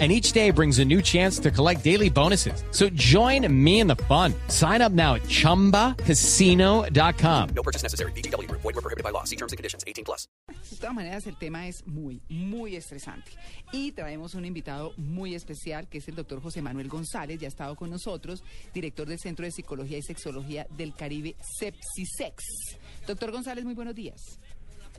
[0.00, 2.64] and each day brings a new chance to collect daily bonuses.
[2.72, 4.34] So join me in the fun.
[4.48, 7.48] Sign up now at ChumbaCasino.com.
[7.54, 8.10] No purchase necessary.
[8.12, 8.50] BGW.
[8.50, 9.22] Void were prohibited by law.
[9.22, 9.84] See terms and conditions.
[9.86, 10.26] 18 plus.
[10.70, 13.30] De todas maneras, el tema es muy, muy estresante.
[13.72, 17.48] Y traemos un invitado muy especial, que es el doctor José Manuel González, ya ha
[17.48, 18.42] estado con nosotros,
[18.72, 22.78] director del Centro de Psicología y Sexología del Caribe, Sepsisex.
[23.06, 24.40] Doctor González, muy buenos días.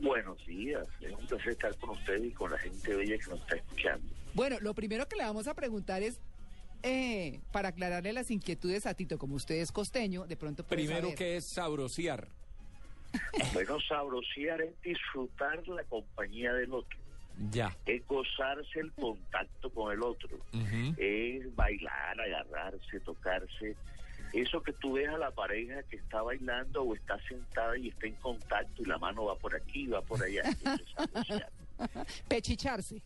[0.02, 3.40] Buenos días, es un placer estar con ustedes y con la gente bella que nos
[3.40, 4.06] está escuchando.
[4.36, 6.20] Bueno, lo primero que le vamos a preguntar es,
[6.84, 11.16] eh, para aclararle las inquietudes a Tito, como usted es costeño, de pronto Primero, saber.
[11.16, 12.28] que es sabrosear?
[13.54, 16.98] Bueno, sabrosear es disfrutar la compañía del otro,
[17.52, 17.76] Ya.
[17.86, 20.38] es gozarse el contacto con el otro,
[20.98, 23.76] es bailar, agarrarse, tocarse.
[24.34, 28.08] Eso que tú ves a la pareja que está bailando o está sentada y está
[28.08, 30.44] en contacto y la mano va por aquí, va por allá.
[32.28, 33.02] Pechicharse.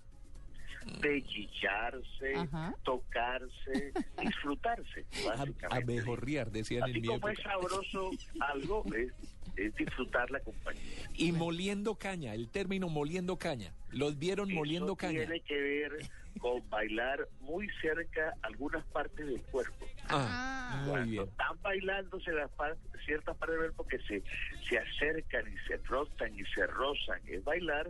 [1.01, 2.73] Pellizcarse, Ajá.
[2.83, 5.93] tocarse, disfrutarse, A, básicamente.
[5.93, 9.11] abejorrear, decían Así en mi como es sabroso algo, es,
[9.55, 10.81] es disfrutar la compañía.
[11.15, 13.73] Y moliendo caña, el término moliendo caña.
[13.91, 15.19] ¿Los vieron moliendo caña?
[15.19, 15.91] tiene que ver
[16.39, 19.85] con bailar muy cerca algunas partes del cuerpo.
[20.07, 21.23] Ah, muy Cuando bien.
[21.29, 24.23] están bailándose las par- ciertas partes del cuerpo que se,
[24.69, 27.19] se acercan y se frotan y se rozan.
[27.27, 27.87] Es bailar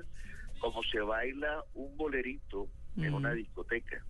[0.59, 2.67] como se baila un bolerito
[3.03, 3.15] en Mm.
[3.15, 4.03] una discoteca.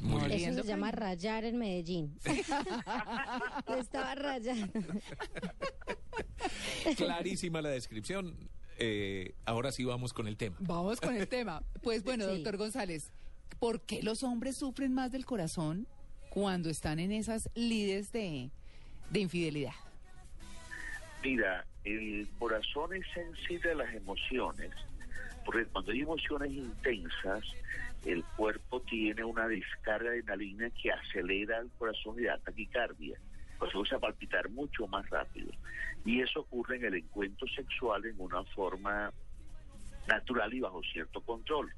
[0.00, 0.52] Muy bien.
[0.52, 2.16] Eso se llama rayar en Medellín.
[3.68, 4.72] Le estaba rayando.
[6.96, 8.36] Clarísima la descripción.
[8.78, 10.56] Eh, ahora sí vamos con el tema.
[10.60, 11.62] Vamos con el tema.
[11.82, 12.30] Pues bueno, Sí.
[12.36, 13.12] doctor González,
[13.58, 15.88] ¿por qué los hombres sufren más del corazón
[16.30, 18.50] cuando están en esas lides de,
[19.10, 19.72] de infidelidad?
[21.24, 24.70] Mira, el corazón es sensible a las emociones,
[25.48, 27.42] porque cuando hay emociones intensas,
[28.04, 33.18] el cuerpo tiene una descarga de adrenalina que acelera el corazón y da taquicardia.
[33.58, 35.50] Pues se usa palpitar mucho más rápido.
[36.04, 39.10] Y eso ocurre en el encuentro sexual en una forma
[40.06, 41.72] natural y bajo cierto control.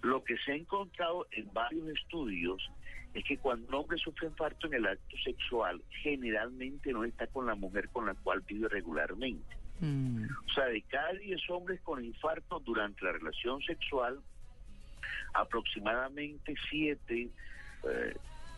[0.00, 2.66] Lo que se ha encontrado en varios estudios
[3.12, 7.44] es que cuando un hombre sufre infarto en el acto sexual, generalmente no está con
[7.44, 9.65] la mujer con la cual vive regularmente.
[9.80, 14.20] Mm, O sea, de cada 10 hombres con infarto durante la relación sexual,
[15.34, 17.28] aproximadamente 7,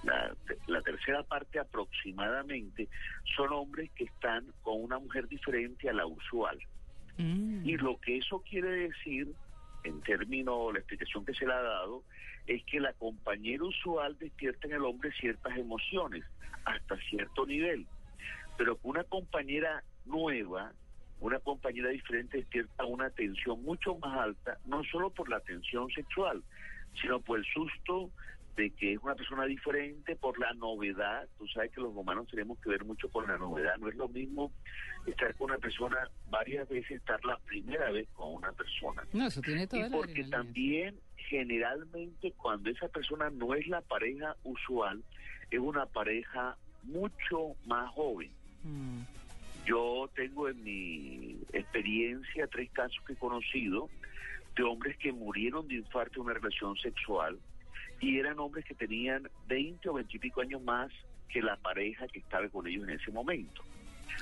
[0.05, 0.35] la,
[0.69, 2.89] la tercera parte aproximadamente,
[3.37, 6.59] son hombres que están con una mujer diferente a la usual.
[7.17, 7.69] mm.
[7.69, 9.33] Y lo que eso quiere decir,
[9.85, 12.05] en términos, la explicación que se le ha dado,
[12.47, 16.25] es que la compañera usual despierta en el hombre ciertas emociones,
[16.65, 17.87] hasta cierto nivel.
[18.57, 20.73] Pero que una compañera nueva,
[21.21, 26.43] una compañera diferente despierta una tensión mucho más alta, no solo por la tensión sexual,
[27.01, 28.11] sino por el susto
[28.57, 31.29] de que es una persona diferente, por la novedad.
[31.39, 33.77] Tú sabes que los humanos tenemos que ver mucho con la novedad.
[33.79, 34.53] No es lo mismo
[35.07, 35.97] estar con una persona
[36.29, 39.05] varias veces, estar la primera vez con una persona.
[39.13, 43.81] No, eso tiene Y toda la porque también generalmente cuando esa persona no es la
[43.81, 45.05] pareja usual,
[45.51, 48.31] es una pareja mucho más joven.
[48.65, 49.03] Mm,
[49.69, 53.91] Yo tengo en mi experiencia tres casos que he conocido
[54.57, 57.39] de hombres que murieron de infarto en una relación sexual
[58.01, 60.91] y eran hombres que tenían 20 o 20 y pico años más
[61.29, 63.63] que la pareja que estaba con ellos en ese momento.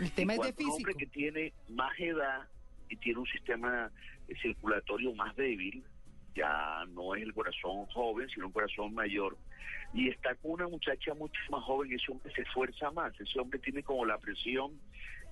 [0.00, 0.98] El tema Y es de cuando un hombre físico.
[0.98, 2.48] que tiene más edad
[2.88, 3.90] y tiene un sistema
[4.28, 5.84] eh, circulatorio más débil,
[6.34, 9.36] ya no es el corazón joven, sino un corazón mayor,
[9.94, 13.60] y está con una muchacha mucho más joven, ese hombre se esfuerza más, ese hombre
[13.60, 14.72] tiene como la presión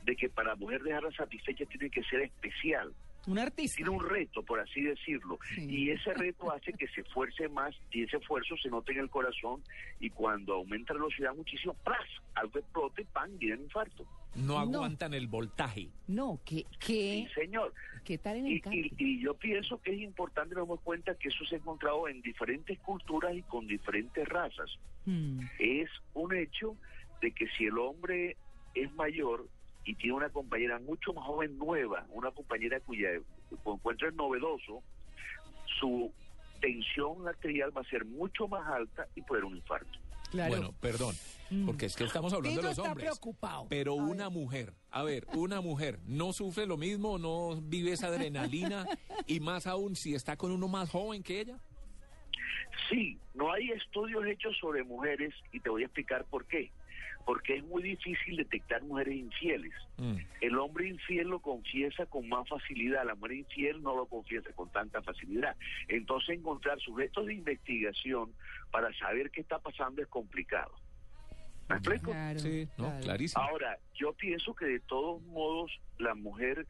[0.04, 2.92] de que para poder dejarla satisfecha tiene que ser especial,
[3.26, 3.76] Un artista.
[3.76, 5.66] tiene un reto, por así decirlo, Sí.
[5.68, 9.08] y ese reto hace que se esfuerce más y ese esfuerzo se note en el
[9.10, 9.62] corazón
[9.98, 12.06] y cuando aumenta la velocidad muchísimo, ¡pras!
[12.34, 13.38] algo explota y ¡pam!
[13.38, 14.04] viene el infarto.
[14.34, 14.58] No No.
[14.58, 15.88] aguantan el voltaje.
[16.08, 17.72] No, ¿qué, Sí, qué, señor.
[18.04, 21.28] qué tal en Y, el y- y yo pienso que es importante darnos cuenta que
[21.28, 24.68] eso se ha encontrado en diferentes culturas y con diferentes razas.
[25.06, 26.76] Mm, Es un hecho
[27.22, 28.36] de que si el hombre
[28.74, 29.46] es mayor
[29.84, 33.10] y tiene una compañera mucho más joven, nueva, una compañera cuya
[33.66, 34.82] encuentro es novedoso,
[35.78, 36.12] su
[36.60, 39.98] tensión arterial va a ser mucho más alta y puede haber un infarto.
[40.30, 40.50] Claro.
[40.50, 41.14] Bueno, perdón,
[41.66, 43.06] porque es que estamos hablando Tito de los está hombres.
[43.06, 43.66] preocupado.
[43.68, 48.84] Pero una mujer, a ver, una mujer no sufre lo mismo, no vive esa adrenalina
[49.26, 51.58] y más aún si está con uno más joven que ella.
[52.88, 56.72] Sí, no hay estudios hechos sobre mujeres y te voy a explicar por qué.
[57.24, 59.72] Porque es muy difícil detectar mujeres infieles.
[59.96, 60.16] Mm.
[60.40, 64.70] El hombre infiel lo confiesa con más facilidad, la mujer infiel no lo confiesa con
[64.70, 65.56] tanta facilidad.
[65.88, 68.32] Entonces encontrar sujetos de investigación
[68.70, 70.72] para saber qué está pasando es complicado.
[71.68, 72.10] ¿Me explico?
[72.10, 73.00] Claro, Sí, no, claro.
[73.00, 73.42] clarísimo.
[73.42, 76.66] Ahora, yo pienso que de todos modos la mujer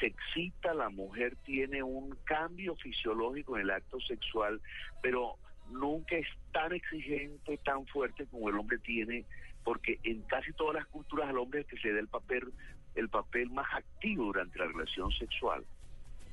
[0.00, 4.60] se excita, la mujer tiene un cambio fisiológico en el acto sexual,
[5.00, 5.36] pero
[5.70, 9.24] nunca es tan exigente, tan fuerte como el hombre tiene,
[9.64, 12.52] porque en casi todas las culturas al hombre es que se le da el papel,
[12.94, 15.64] el papel más activo durante la relación sexual.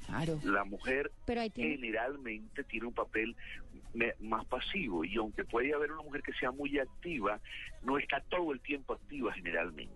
[0.06, 0.40] Claro.
[0.44, 3.36] La mujer Pero ahí tiene- generalmente tiene un papel
[3.94, 7.40] me- más pasivo y aunque puede haber una mujer que sea muy activa,
[7.84, 9.94] no está todo el tiempo activa generalmente.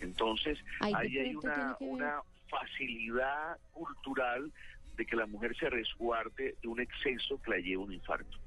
[0.00, 4.52] Entonces, Ahí hay una, una facilidad cultural
[4.96, 8.38] de que la mujer se resguarde de un exceso que la lleve a un infarto.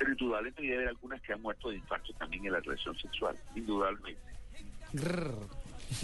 [0.00, 3.36] Pero indudablemente debe haber algunas que han muerto de infarto también en la relación sexual,
[3.54, 4.22] indudablemente.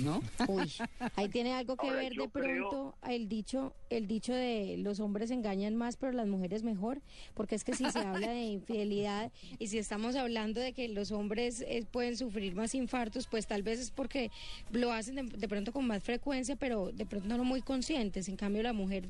[0.02, 0.20] ¿No?
[0.48, 0.70] Uy,
[1.14, 5.30] ahí tiene algo que Ahora, ver de pronto el dicho, el dicho de los hombres
[5.30, 7.00] engañan más, pero las mujeres mejor,
[7.32, 11.10] porque es que si se habla de infidelidad y si estamos hablando de que los
[11.10, 14.30] hombres eh, pueden sufrir más infartos, pues tal vez es porque
[14.72, 18.28] lo hacen de, de pronto con más frecuencia, pero de pronto no muy conscientes.
[18.28, 19.08] En cambio, la mujer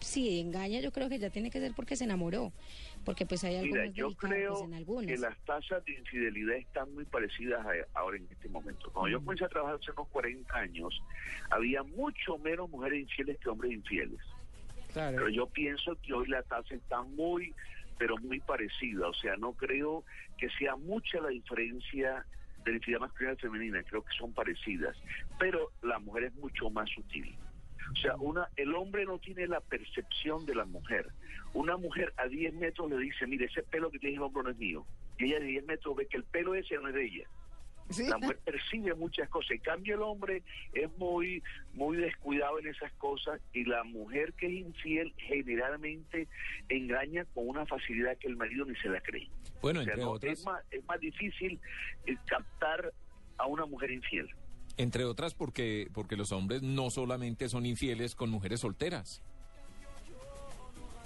[0.00, 2.52] si engaña, yo creo que ya tiene que ser porque se enamoró,
[3.04, 5.06] porque pues hay algo Mira, yo creo en algunas.
[5.06, 8.90] que las tasas de infidelidad están muy parecidas a- ahora en este momento.
[8.92, 11.02] Cuando yo comencé a trabajar hace unos 40 años,
[11.50, 14.20] había mucho menos mujeres infieles que hombres infieles.
[14.94, 15.28] Pero Claro.
[15.28, 17.54] yo pienso que hoy la tasa está muy,
[17.98, 19.08] pero muy parecida.
[19.08, 20.04] O sea, no creo
[20.38, 22.24] que sea mucha la diferencia
[22.64, 23.82] de la infidelidad masculina y femenina.
[23.84, 24.96] Creo que son parecidas.
[25.38, 27.34] Pero la mujer es mucho más sutil.
[27.92, 31.08] O sea, una, el hombre no tiene la percepción de la mujer.
[31.54, 34.50] Una mujer a 10 metros le dice, mire, ese pelo que tiene el hombro no
[34.50, 34.86] es mío.
[35.18, 37.28] Y ella de 10 metros ve que el pelo ese no es de ella.
[37.90, 38.04] Sí.
[38.08, 39.52] La mujer percibe muchas cosas.
[39.52, 40.42] En cambio, el hombre
[40.72, 41.42] es muy,
[41.72, 46.26] muy descuidado en esas cosas y la mujer que es infiel generalmente
[46.68, 49.30] engaña con una facilidad que el marido ni se la cree.
[49.62, 51.60] Bueno, O sea, entre no, otras, es, más, es más difícil
[52.06, 52.92] eh, captar
[53.38, 54.28] a una mujer infiel.
[54.76, 59.22] Entre otras porque porque los hombres no solamente son infieles con mujeres solteras.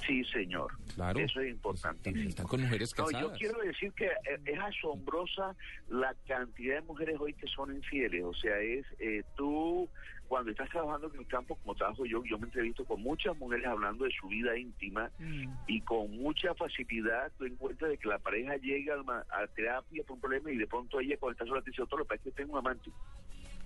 [0.07, 0.73] Sí, señor.
[0.95, 1.21] Claro.
[1.21, 2.29] Eso es importantísimo.
[2.31, 3.33] Están con mujeres No, casadas.
[3.33, 5.55] yo quiero decir que eh, es asombrosa
[5.89, 8.25] la cantidad de mujeres hoy que son infieles.
[8.25, 9.89] O sea, es eh, tú,
[10.27, 13.67] cuando estás trabajando en el campo como trabajo yo, yo me entrevisto con muchas mujeres
[13.67, 15.53] hablando de su vida íntima Mm.
[15.69, 20.03] y con mucha facilidad tú encuentras de que la pareja llega al ma- a, terapia
[20.05, 22.31] por un problema y de pronto ella cuando está sola te dice, otro, es que
[22.33, 22.91] tengo un amante.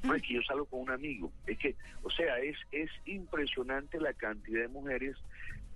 [0.05, 1.33] No es que yo salgo con un amigo.
[1.47, 5.17] Es que, o sea, es, es impresionante la cantidad de mujeres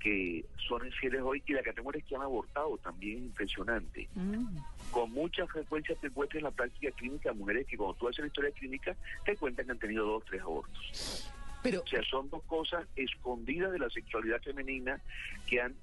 [0.00, 4.08] que son infieles hoy y la categoría que han abortado también es impresionante.
[4.14, 4.58] Mm.
[4.90, 8.26] Con mucha frecuencia te encuentras en la práctica clínica mujeres que cuando tú haces la
[8.28, 11.32] historia clínica te cuentan que han tenido dos o tres abortos.
[11.62, 15.00] Pero, O sea, son dos cosas escondidas de la sexualidad femenina
[15.48, 15.74] que han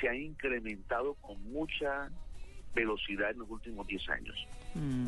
[0.00, 2.10] se han incrementado con mucha
[2.74, 4.46] velocidad en los últimos 10 años.
[4.74, 5.06] mm,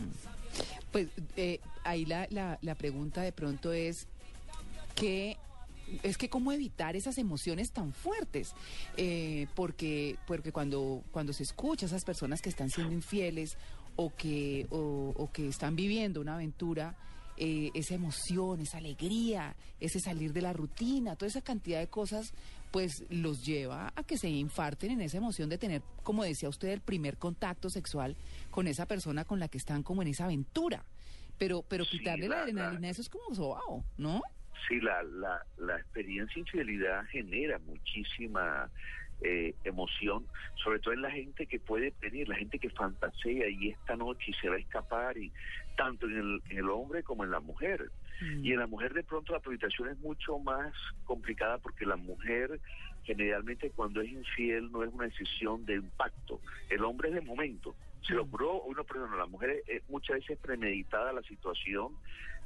[0.93, 4.07] pues eh, ahí la, la, la pregunta de pronto es
[4.95, 5.37] que
[6.03, 8.55] es que cómo evitar esas emociones tan fuertes
[8.97, 13.57] Eh, porque porque cuando cuando se escucha a esas personas que están siendo infieles
[13.95, 16.97] o que o, que están viviendo una aventura
[17.39, 22.33] eh, esa emoción, esa alegría, ese salir de la rutina, toda esa cantidad de cosas,
[22.71, 26.69] pues los lleva a que se infarten en esa emoción de tener, como decía usted,
[26.69, 28.17] el primer contacto sexual
[28.51, 30.85] con esa persona con la que están como en esa aventura.
[31.39, 34.23] Pero, pero Sí, quitarle la, la- adrenalina, la- eso es como sobao, ¿no?
[34.69, 38.71] Sí, la, la, la experiencia infidelidad genera muchísima
[39.23, 40.27] eh, emoción,
[40.63, 44.33] sobre todo en la gente que puede venir, la gente que fantasea y esta noche
[44.41, 45.33] se va a escapar, y
[45.77, 47.91] tanto en el, en el hombre como en la mujer.
[48.43, 50.73] Y en la mujer de pronto la proyectación es mucho más
[51.05, 52.61] complicada porque la mujer
[53.05, 57.77] generalmente cuando es infiel no es una decisión de impacto, el hombre es de momento.
[58.07, 61.93] Se lo ocurrió, uno, perdón, la mujer es, es muchas veces premeditada la situación.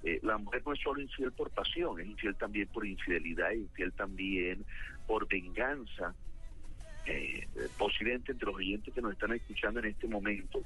[0.02, 3.58] Eh, la mujer no es solo infiel por pasión, es infiel también por infidelidad, es
[3.58, 4.64] infiel también
[5.06, 6.14] por venganza.
[7.06, 7.46] Eh,
[7.78, 10.60] posiblemente entre los oyentes que nos están escuchando en este momento,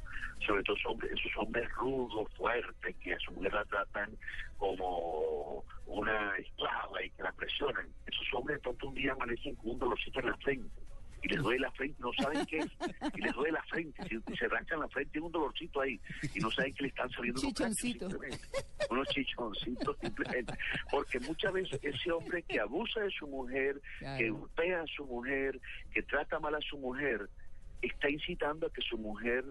[0.45, 4.11] sobre todo hombres, esos hombres rudos, fuertes, que a su mujer la tratan
[4.59, 7.87] como una esclava y que la presionan.
[8.07, 10.83] Esos hombres de un día amanecen con un dolorcito en la frente
[11.25, 12.66] y les duele la frente, no saben qué es,
[13.14, 15.99] y les duele la frente, y se arrancan la frente, tiene un dolorcito ahí,
[16.35, 18.11] y no saben que le están saliendo unos cachos, Chichoncito.
[18.11, 18.49] simplemente.
[18.90, 20.54] unos chichoncitos simplemente,
[20.90, 23.81] porque muchas veces ese hombre que abusa de su mujer,
[24.19, 25.59] que golpea a su mujer,
[25.93, 27.31] que trata mal a su mujer,
[27.81, 29.45] está incitando a que su mujer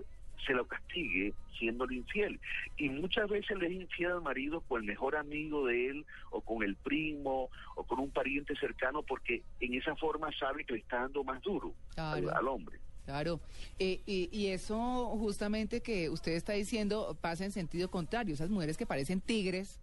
[0.46, 2.40] se lo castigue siéndole infiel.
[2.78, 6.42] Y muchas veces le es infiel al marido con el mejor amigo de él, o
[6.42, 10.80] con el primo, o con un pariente cercano, porque en esa forma sabe que le
[10.80, 12.38] está dando más duro al, Claro.
[12.38, 12.80] al hombre.
[13.06, 13.42] Claro,
[13.80, 14.78] Eh, y, y eso
[15.20, 18.34] justamente que usted está diciendo pasa en sentido contrario.
[18.34, 19.78] Esas mujeres que parecen tigres,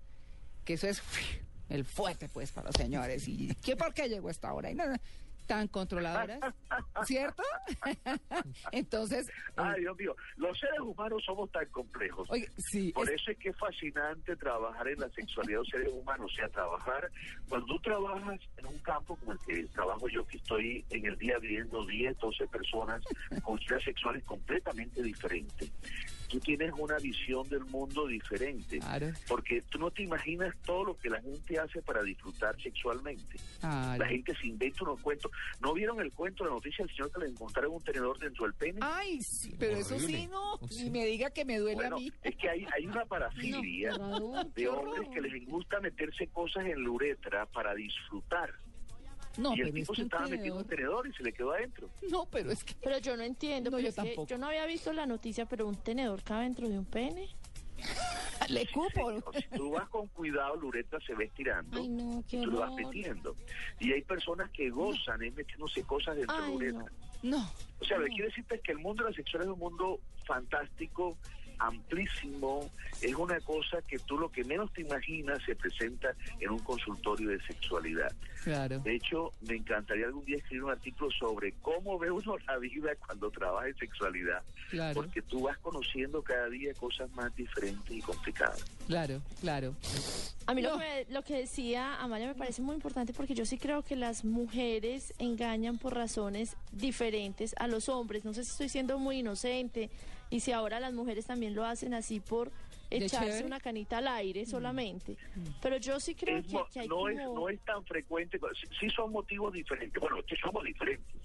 [0.64, 1.02] que eso es
[1.68, 3.28] el fuerte pues para los señores.
[3.28, 4.70] ¿Y qué por qué llegó esta hora?
[4.70, 4.84] Y no,
[5.46, 6.38] tan controladoras,
[7.04, 7.42] ¿cierto?
[8.72, 12.28] Entonces, eh, Ay, Dios mío, los seres humanos somos tan complejos.
[12.30, 15.68] oye, sí, Por es- eso es que es fascinante trabajar en la sexualidad de los
[15.68, 17.10] seres humanos, o sea, trabajar,
[17.48, 21.16] cuando tú trabajas en un campo como el que trabajo yo, que estoy en el
[21.18, 23.02] día viendo 10, 12 personas
[23.42, 25.70] con sexuales completamente diferentes,
[26.30, 29.08] tú tienes una visión del mundo diferente, Claro.
[29.28, 33.36] porque tú no te imaginas todo lo que la gente hace para disfrutar sexualmente.
[33.60, 34.02] Claro.
[34.02, 35.30] La gente se inventa unos cuentos.
[35.60, 38.54] ¿No vieron el cuento, la noticia del señor que le encontraron un tenedor dentro del
[38.54, 38.78] pene?
[38.82, 40.84] Ay, sí, pero eso sí no, Sí.
[40.84, 42.12] ni me diga que me duele Bueno, a mí.
[42.22, 46.84] es que hay, hay una parafilia No, de hombres que les gusta meterse cosas en
[46.84, 48.52] la uretra para disfrutar.
[49.40, 51.88] No, y el pero tipo se estaba metiendo un tenedor- y se le quedó adentro.
[52.10, 54.26] No, pero es que Pero yo no entiendo, No, pero yo tampoco.
[54.28, 57.28] yo no había visto la noticia, pero un tenedor cabe dentro de un pene.
[58.48, 59.22] le cupo.
[59.32, 61.78] Si tú vas con cuidado, la uretra se va estirando.
[61.80, 63.34] Ay, no, qué y tú lo vas metiendo.
[63.78, 66.78] Y hay personas que gozan es metiéndose cosas dentro de la Ay, uretra.
[66.80, 66.86] no.
[67.22, 67.50] No.
[67.80, 69.58] O sea, lo que quiere decirte es que el mundo de la sexualidad es un
[69.60, 71.16] mundo fantástico,
[71.60, 76.58] amplísimo, es una cosa que tú lo que menos te imaginas se presenta en un
[76.60, 78.12] consultorio de sexualidad.
[78.44, 78.78] Claro.
[78.80, 82.90] De hecho, me encantaría algún día escribir un artículo sobre cómo ve uno la vida
[83.06, 84.94] cuando trabaja en sexualidad, Claro.
[84.94, 88.64] porque tú vas conociendo cada día cosas más diferentes y complicadas.
[88.86, 89.74] Claro, claro.
[90.46, 90.70] A mí No.
[90.72, 93.94] lo, que, lo que decía Amaya me parece muy importante porque yo sí creo que
[93.94, 98.24] las mujeres engañan por razones diferentes a los hombres.
[98.24, 99.90] No sé si estoy siendo muy inocente
[100.30, 102.50] y si ahora las mujeres también lo hacen así por
[102.88, 105.16] ¿De echarse una canita al aire solamente.
[105.62, 107.08] Pero yo sí creo Es que, que hay no, como...
[107.08, 110.00] es, no es tan frecuente, sí, sí son motivos diferentes.
[110.00, 111.20] Bueno, es que somos diferentes.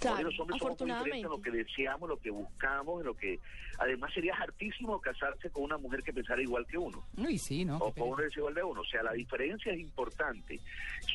[0.00, 3.06] Claro, Porque los hombres somos muy diferentes en lo que deseamos, lo que buscamos, en
[3.06, 3.40] lo que...
[3.80, 7.04] Además sería hartísimo casarse con una mujer que pensara igual que uno.
[7.16, 7.76] Uy, sí, ¿no?
[7.78, 8.32] o con uno pereza.
[8.32, 8.80] es igual de uno.
[8.80, 10.58] O sea, la diferencia es importante.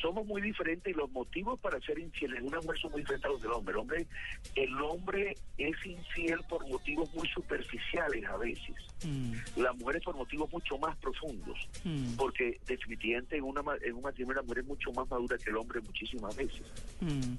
[0.00, 3.26] Somos muy diferentes y los motivos para ser infieles en una mujer son muy diferentes
[3.26, 3.74] a los del hombre.
[3.74, 4.06] El hombre,
[4.56, 8.74] el hombre es infiel por motivos muy superficiales a veces.
[9.04, 11.58] Mm, La mujer es por motivos mucho más profundos.
[11.84, 15.36] mm, Porque definitivamente en, una, ma- en un matrimonio la mujer es mucho más madura
[15.36, 16.62] que el hombre muchísimas veces.
[17.00, 17.34] mm.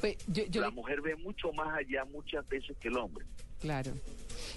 [0.00, 3.26] Pues yo, yo la mujer ve mucho más allá muchas veces que el hombre.
[3.60, 3.92] Claro.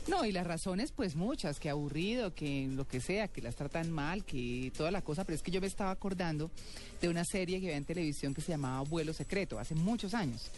[0.08, 3.92] No, y las razones, pues muchas, que aburrido, que lo que sea, que las tratan
[3.92, 6.52] mal, que toda la cosa, pero es que yo me estaba acordando
[7.02, 10.52] de una serie que había en televisión que se llamaba Vuelo Secreto, hace muchos años.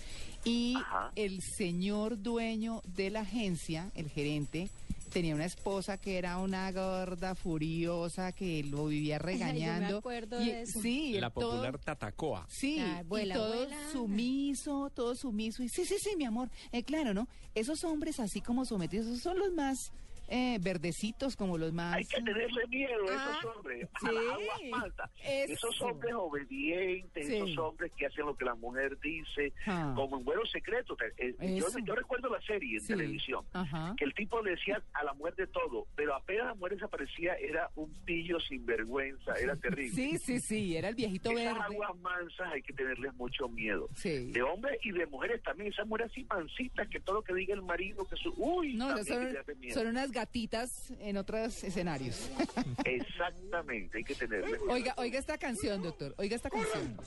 [0.44, 1.12] Y Ajá.
[1.16, 4.70] el señor dueño de la agencia, el gerente,
[5.10, 9.98] tenía una esposa que era una gorda furiosa que lo vivía Ay, yo me regañando.
[10.00, 10.82] acuerdo y, de eso.
[10.82, 12.46] Sí, La todo- popular Tatacoa.
[12.50, 15.64] Sí, vuela, y todo sumiso, todo sumiso.
[15.64, 16.50] Y sí, sí, sí, mi amor.
[16.72, 17.28] Eh, claro, ¿no?
[17.54, 19.92] Esos hombres así como sometidos esos son los más
[20.28, 21.96] eh, verdecitos, como los más...
[21.96, 25.54] Hay que tenerle miedo a Ah, esos hombres, sí, a las aguas eso.
[25.54, 27.36] Esos hombres obedientes, Sí.
[27.36, 29.94] esos hombres que hacen lo que la mujer dice, Ah.
[29.96, 30.96] como en vuelo secreto.
[30.96, 32.88] Te- eh, yo, recuerdo la serie en Sí.
[32.88, 33.94] televisión, Ajá.
[33.98, 37.36] que el tipo le decía a la mujer de todo, pero apenas la mujer desaparecía,
[37.36, 39.92] era un pillo sin vergüenza, era terrible.
[39.96, 41.60] Sí, sí, sí, era el viejito Esas verde.
[41.76, 43.88] aguas mansas hay que tenerles mucho miedo.
[43.96, 44.32] Sí.
[44.32, 45.72] De hombres y de mujeres también.
[45.72, 48.34] Esas mujeres así mansitas que todo lo que diga el marido, que su...
[48.38, 49.06] Uy, No, también
[49.46, 52.32] son, que son unas gatitas en otros escenarios.
[52.86, 56.16] Exactamente, hay que tenerle oiga, oiga esta canción, doctor.
[56.18, 56.98] Oiga esta canción.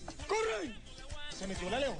[1.30, 1.96] Se metió la león.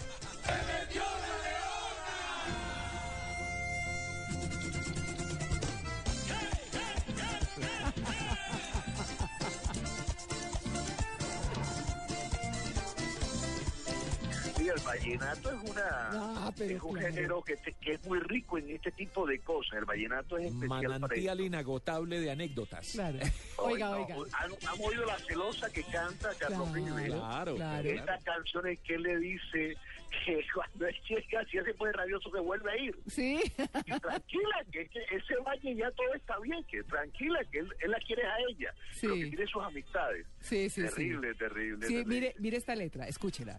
[14.69, 17.15] El vallenato es una Ah, pero es un claro.
[17.15, 19.79] género que, te- que es muy rico en este tipo de cosas.
[19.79, 20.99] El vallenato es especial para.
[20.99, 22.91] Manantial inagotable de anécdotas.
[22.93, 23.19] Claro.
[23.59, 24.15] Oiga, oiga.
[24.15, 26.73] no, ¿Han, han oído la celosa que canta Carlos Claro.
[26.97, 27.13] Vives?
[27.13, 27.89] Claro, Claro.
[27.89, 29.77] Esta canción es que él le dice
[30.25, 32.97] que cuando él llega, si él se pone rabioso, se vuelve a ir.
[33.07, 33.41] Sí.
[33.87, 37.91] Y tranquila, que, que ese valle ya todo está bien, que tranquila, que él, él
[37.91, 39.01] la quiere a ella, Sí.
[39.07, 40.27] pero que tiene sus amistades.
[40.41, 40.89] Sí, sí, sí.
[40.89, 42.15] terrible, terrible, Sí, terrible.
[42.15, 43.59] mire, mire esta letra, escúchela.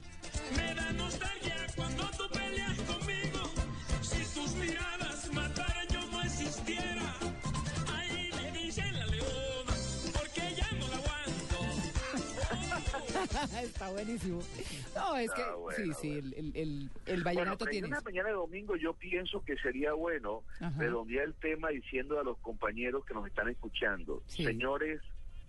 [0.55, 2.28] Me da nostalgia cuando tú
[13.63, 14.41] Está buenísimo.
[14.95, 16.27] No, es que Ah, bueno, sí, sí, bueno.
[16.35, 20.43] el, el, el, Bueno, vallenato tiene una mañana de domingo yo pienso que sería bueno
[20.59, 20.79] Ajá.
[20.79, 24.43] redondear el tema diciendo a los compañeros que nos están escuchando, Sí.
[24.45, 25.01] señores,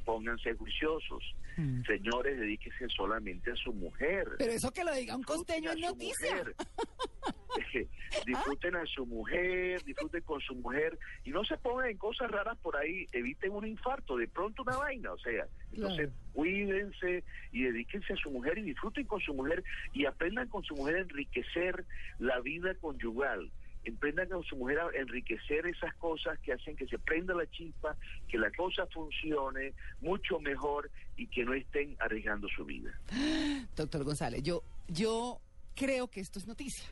[0.05, 1.23] pónganse juiciosos,
[1.61, 1.85] Mm.
[1.85, 4.27] señores, dedíquense solamente a su mujer.
[4.39, 6.45] Pero eso que lo diga un costeño es noticia.
[8.27, 12.57] disfruten a su mujer, disfruten con su mujer y no se pongan en cosas raras
[12.59, 16.33] por ahí, eviten un infarto, de pronto una vaina, o sea, entonces Claro.
[16.33, 19.63] cuídense y dedíquense a su mujer y disfruten con su mujer
[19.93, 21.85] y aprendan con su mujer a enriquecer
[22.19, 23.51] la vida conyugal.
[23.85, 27.97] Emprendan con su mujer a enriquecer esas cosas que hacen que se prenda la chispa,
[28.29, 32.91] que la cosa funcione mucho mejor y que no estén arriesgando su vida.
[33.77, 35.41] Doctor González, yo, yo
[35.75, 36.89] creo que esto es noticia.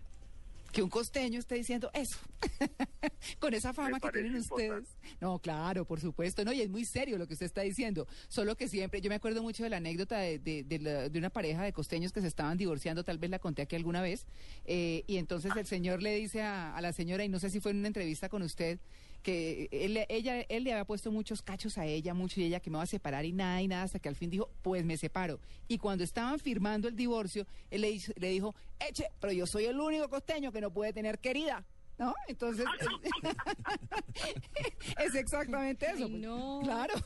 [0.79, 2.17] Que un costeño esté diciendo eso.
[3.41, 4.97] Con esa fama que tienen ustedes.
[5.21, 6.45] No, claro, por supuesto.
[6.45, 8.07] No, y es muy serio lo que usted está diciendo.
[8.29, 11.19] Solo que siempre, yo me acuerdo mucho de la anécdota de, de, de la- de
[11.19, 14.25] una pareja de costeños que se estaban divorciando, tal vez la conté aquí alguna vez.
[14.67, 17.59] eh, y entonces el señor le dice a, a la señora, y no sé si
[17.59, 18.79] fue en una entrevista con usted,
[19.23, 22.71] que él, ella, él le había puesto muchos cachos a ella, mucho, y ella que
[22.71, 24.97] me va a separar y nada y nada, hasta que al fin dijo, pues me
[24.97, 25.41] separo.
[25.67, 29.79] Y cuando estaban firmando el divorcio, él le, le dijo, eche, pero yo soy el
[29.79, 31.65] único costeño que no puede tener querida.
[31.99, 32.15] ¿No?
[32.29, 32.65] Entonces,
[35.05, 36.05] es exactamente eso.
[36.05, 36.23] Ay, pues.
[36.23, 36.61] no.
[36.63, 36.95] Claro.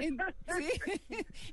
[0.00, 0.18] En-
[0.58, 0.68] sí.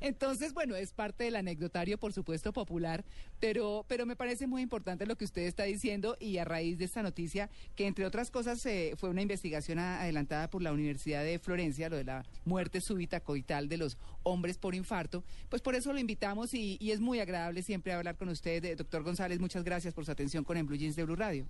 [0.01, 3.05] Entonces, bueno, es parte del anecdotario, por supuesto, popular,
[3.39, 6.85] pero, pero me parece muy importante lo que usted está diciendo y a raíz de
[6.85, 11.23] esta noticia, que entre otras cosas eh, fue una investigación a- adelantada por la Universidad
[11.23, 15.75] de Florencia, lo de la muerte súbita coital de los hombres por infarto, pues por
[15.75, 19.39] eso lo invitamos y, y es muy agradable siempre hablar con usted, eh, doctor González,
[19.39, 21.45] muchas gracias por su atención con el Blue Jeans de Blue Radio.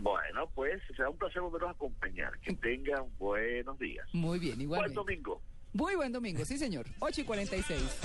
[0.00, 2.38] Bueno, pues será un placer volverlos a acompañar.
[2.40, 4.06] Que tengan buenos días.
[4.12, 4.94] Muy bien, Buen igualmente.
[4.94, 5.42] domingo.
[5.74, 8.00] Muy buen domingo, sí señor, 8 y 46.